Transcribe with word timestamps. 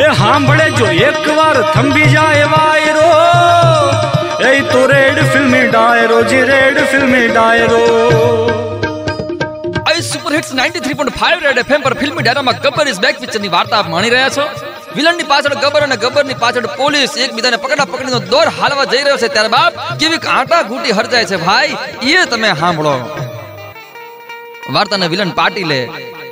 એ 0.00 0.12
સાંભળે 0.12 0.70
જો, 0.70 0.86
એકવાર 0.86 1.72
થંભી 1.72 2.04
જાય 2.04 2.44
વાયરો. 2.44 3.08
એ 4.48 4.60
તો 4.60 4.86
રેડ 4.86 5.32
ફિલ્મી 5.32 5.68
ડાયરો, 5.68 6.22
જી 6.22 6.42
રેડ 6.42 6.84
ફિલ્મી 6.84 7.28
ડાયરો. 7.28 7.80
આઈ 9.86 10.00
સુપર 10.00 10.34
હિટ્સ 10.34 10.54
93.5 10.54 11.40
રેડ 11.40 11.58
એફએમ 11.58 11.80
પર 11.80 11.94
ફિલ્મી 11.94 12.22
ડાયરામાં 12.22 12.54
ગબ્બર 12.54 12.88
ઇઝ 12.88 13.00
બેક 13.00 13.18
પિક્ચરની 13.18 13.48
વાર્તા 13.48 13.78
આપ 13.78 13.88
માણી 13.88 14.10
રહ્યા 14.10 14.28
છો. 14.28 14.50
વિલનની 14.96 15.22
પાછળ 15.22 15.54
ગબ્બર 15.54 15.80
અને 15.80 15.96
ગબ્બરની 15.96 16.34
પાછળ 16.34 16.66
પોલીસ 16.66 17.16
એકબીજાને 17.16 17.56
પકડા 17.56 17.84
પકડીનો 17.84 18.18
દોર 18.18 18.48
હાલવા 18.48 18.84
જઈ 18.84 19.02
રહ્યો 19.02 19.16
છે. 19.16 19.28
ત્યારે 19.28 19.48
બાપ 19.48 19.72
કેવી 19.98 20.16
આટા 20.16 20.62
ઘૂંટી 20.62 20.90
હરજાય 20.90 21.24
છે. 21.24 21.36
ભાઈ 21.36 21.76
એ 22.02 22.24
તમે 22.24 22.54
સાંભળો 22.60 23.18
વાર્તાના 24.70 25.06
વિલન 25.06 25.30
પાટીલે 25.30 25.88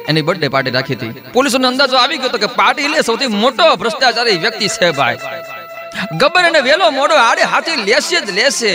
એની 0.08 0.22
બર્થડે 0.28 0.48
પાર્ટી 0.54 0.76
રાખી 0.78 0.96
હતી. 0.98 1.12
પોલીસોને 1.36 1.66
અંદાજો 1.72 1.96
આવી 2.02 2.20
ગયો 2.22 2.40
કે 2.44 2.50
પાટીલે 2.60 2.98
સૌથી 3.08 3.30
મોટો 3.42 3.64
ભ્રષ્ટાચારી 3.82 4.38
વ્યક્તિ 4.44 4.68
છે 4.78 4.88
ભાઈ. 5.00 5.18
ગબ્બર 6.20 6.44
અને 6.48 6.60
વેલો 6.68 6.86
મોડો 7.00 7.14
આડે 7.26 7.42
હાથી 7.52 7.78
લેશે 7.88 8.18
જ 8.26 8.28
લેશે. 8.38 8.72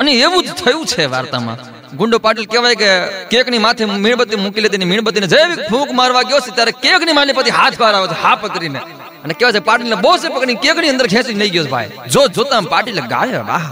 અને 0.00 0.10
એવું 0.26 0.40
જ 0.46 0.48
થયું 0.62 0.86
છે 0.92 1.04
વાર્તામાં. 1.14 1.58
ગુંડો 2.00 2.18
પાટીલ 2.24 2.46
કહેવાય 2.52 2.76
કે 2.82 2.90
કેકની 3.32 3.62
માથે 3.66 3.84
મીણબત્તી 4.04 4.40
મૂકી 4.44 4.64
લેતી 4.64 4.80
ને 4.82 4.88
મીણબત્તીને 4.92 5.28
જૈવિક 5.34 5.60
ફૂંક 5.70 5.90
મારવા 6.00 6.24
ગયો 6.30 6.40
છે, 6.46 6.50
ત્યારે 6.56 6.72
કેકની 6.84 7.16
માલી 7.18 7.36
પછી 7.38 7.56
હાથ 7.60 7.76
બહાર 7.82 7.94
આવે 7.98 8.08
છે 8.12 8.18
હા 8.24 8.36
પકડીને 8.42 8.80
અને 9.24 9.32
કહેવાય 9.38 9.54
છે, 9.56 9.62
પાટીલને 9.68 9.96
પકડી 10.04 10.34
પકડીને 10.34 10.60
કેકની 10.64 10.92
અંદર 10.94 11.06
ખેંચી 11.14 11.38
લઈ 11.42 11.50
ગયો 11.54 11.64
છે 11.66 11.72
ભાઈ. 11.76 11.90
જો 12.14 12.22
જોતા 12.36 12.62
પાટીલે 12.74 13.02
ગાય 13.14 13.40
વાહ 13.50 13.64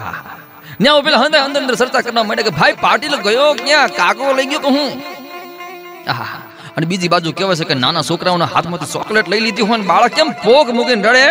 ન્યા 0.85 1.05
પેલા 1.07 1.21
અંદર 1.27 1.61
અંદર 1.61 1.75
ચર્ચા 1.81 2.03
કરવા 2.07 2.25
માંડે 2.31 2.43
કે 2.49 2.53
ભાઈ 2.59 2.81
પાટીલ 2.87 3.15
ગયો 3.27 3.51
ક્યાં? 3.61 3.95
કાકો 4.01 4.33
લઈ 4.39 4.49
ગયો 4.51 4.63
તો 4.65 4.71
હું. 4.77 4.91
અને 6.77 6.87
બીજી 6.87 7.09
બાજુ 7.09 7.33
કહેવાય 7.33 7.57
છે 7.57 7.65
કે 7.65 7.75
નાના 7.75 8.03
છોકરાઓના 8.03 8.47
હાથમાંથી 8.55 8.93
ચોકલેટ 8.93 9.29
લઈ 9.29 9.41
લીધી 9.41 9.63
હોય 9.63 9.79
બાળક 9.93 10.13
કેમ 10.19 10.29
ભોગ 10.45 10.71
મૂકીને 10.79 11.09
રડે? 11.09 11.27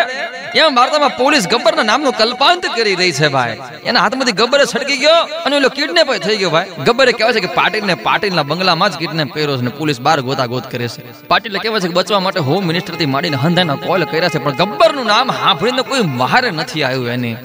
એમ 0.55 0.75
વાર્તામાં 0.75 1.17
પોલીસ 1.17 1.47
ગબ્બરના 1.47 1.83
નામનું 1.83 2.13
કલ્પાંત 2.13 2.65
કરી 2.75 2.95
રહી 2.95 3.11
છે 3.11 3.27
ભાઈ. 3.27 3.57
એના 3.83 3.99
હાથમાંથી 3.99 4.31
ગબ્બરે 4.31 4.65
છટકી 4.65 4.97
ગયો 4.97 5.19
અને 5.45 5.55
ઓલો 5.55 5.69
કિડનેપ 5.69 6.11
થઈ 6.25 6.37
ગયો 6.37 6.49
ભાઈ. 6.49 6.69
ગબ્બરે 6.87 7.11
કહેવાય 7.11 7.33
છે 7.33 7.39
કે 7.39 7.47
પાટીલને 7.47 7.95
પાટીલના 7.95 8.43
બંગલામાં 8.43 8.91
જ 8.91 8.95
કિડનેપ 8.97 9.33
કર્યો 9.33 9.57
છે 9.57 9.61
ને 9.61 9.69
પોલીસ 9.69 10.01
બાર 10.01 10.21
ગોતા 10.21 10.45
ગોત 10.45 10.65
કરે 10.71 10.87
છે. 10.87 11.01
પાટીલે 11.27 11.59
કહેવાય 11.59 11.81
છે 11.81 11.87
કે 11.87 11.93
બચવા 11.93 12.19
માટે 12.19 12.39
હોમ 12.39 12.65
મિનિસ્ટરથી 12.65 13.05
માંડીને 13.05 13.37
હંધાના 13.37 13.75
કોલ 13.75 14.03
કર્યા 14.03 14.29
છે, 14.29 14.39
પણ 14.39 14.51
ગબ્બરનું 14.51 15.05
નામ 15.05 15.31
સાંભળીને 15.31 15.81
કોઈ 15.81 16.01
મારે 16.01 16.51
નથી 16.51 16.83
આવ્યું 16.83 17.07
એની. 17.07 17.35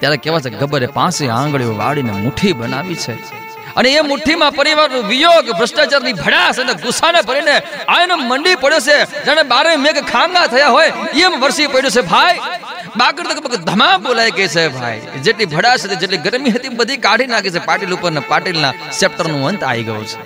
ત્યારે 0.00 0.16
કહેવાય 0.16 0.40
છે 0.40 0.50
ગબ્બરે 0.50 0.86
પાસે 0.86 1.28
આંગળીઓ 1.28 1.74
વાળીને 1.76 2.12
મુઠ્ઠી 2.12 2.52
બનાવી 2.52 2.94
છે. 2.94 3.45
અને 3.76 3.88
એ 3.90 4.00
મુઠ્ઠીમાં 4.00 4.52
પરિવારનો 4.52 5.00
વિયોગ, 5.02 5.50
ભ્રષ્ટાચારની 5.58 6.12
ભડાસ 6.12 6.60
અને 6.60 6.74
ગુસ્સાને 6.74 7.20
ભરીને 7.22 7.56
આયનો 7.88 8.16
મંડી 8.16 8.54
પડ્યો 8.54 8.78
છે. 8.78 9.24
જાણે 9.24 9.42
બારે 9.42 9.76
મેઘ 9.76 10.00
ખાંગા 10.12 10.46
થયા 10.46 10.68
હોય, 10.68 10.92
એમ 11.14 11.40
વરસી 11.40 11.66
પડ્યો 11.66 11.90
છે. 11.90 12.00
ભાઈ 12.00 12.38
બાકર 12.96 13.22
તક 13.22 13.56
ધમા 13.56 13.98
બોલાય 13.98 14.30
કે 14.30 14.48
છે, 14.48 14.68
ભાઈ. 14.68 15.00
જેટલી 15.00 15.44
ભડાસ 15.44 15.84
હતી, 15.84 15.96
જેટલી 15.96 16.16
ગરમી 16.16 16.50
હતી 16.50 16.68
બધી 16.68 16.96
કાઢી 16.96 17.26
નાખી 17.26 17.50
છે. 17.50 17.58
પાટીલ 17.58 17.94
ઉપર 17.94 18.20
પાટીલના 18.28 18.72
ચેપ્ટરનું 19.00 19.48
અંત 19.48 19.64
આવી 19.64 19.82
ગયો 19.82 20.04
છે. 20.04 20.16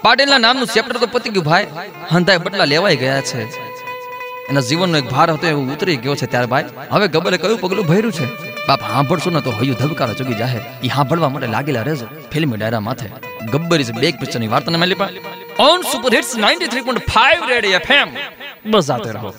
પાટીલના 0.00 0.38
નામનું 0.38 0.66
ચેપ્ટર 0.66 0.96
તો 0.96 1.06
પતી 1.06 1.30
ગયું, 1.30 1.44
ભાઈ. 1.44 1.66
હંતાય 2.12 2.38
બટલા 2.38 2.64
લેવાઈ 2.64 2.96
ગયા 2.96 3.20
છે. 3.20 3.44
એના 4.48 4.60
જીવનનો 4.60 4.98
એક 4.98 5.04
ભાર 5.04 5.30
હતો, 5.30 5.46
એવું 5.46 5.72
ઉતરી 5.72 5.96
ગયો 5.96 6.14
છે. 6.14 6.26
ત્યારે 6.26 6.46
ભાઈ, 6.46 6.64
હવે 6.90 7.08
ગબરે 7.08 7.38
કયું 7.38 7.60
પગલું 7.60 7.86
ભર્યું 7.86 8.12
છે? 8.12 8.45
બાપ 8.68 8.80
સાંભળશો 8.92 9.30
ને 9.34 9.40
તો 9.46 9.50
હયું 9.58 9.76
ધબકારો 9.80 10.14
ચગી 10.20 10.38
જાહે. 10.42 10.60
એ 10.86 10.88
સાંભળવા 10.94 11.30
માટે 11.34 11.48
લાગેલા 11.56 11.84
રહેજો 11.88 12.06
ફિલ્મ 12.32 12.50
ડાયરા 12.56 12.84
માથે. 12.88 13.06
ગબ્બર 13.52 13.78
ઇઝ 13.84 13.92
બેક 14.02 14.14
પિક્ચરની 14.22 14.50
વાર્તાને 14.54 14.78
મેલી 14.82 15.00
પા 15.02 15.10
on 15.66 15.78
super 15.92 16.10
hits 16.16 16.32
93.5 16.44 17.50
radio 17.52 17.80
FM 17.80 18.08
બસ 18.72 18.90
આતે 18.90 19.10
રહો. 19.16 19.30